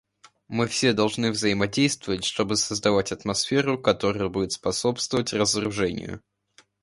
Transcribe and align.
Мы 0.47 0.65
все 0.65 0.93
должны 0.93 1.29
взаимодействовать, 1.29 2.25
чтобы 2.25 2.55
создавать 2.55 3.11
атмосферу, 3.11 3.79
которая 3.79 4.29
будет 4.29 4.51
способствовать 4.51 5.31
разоружению. 5.31 6.23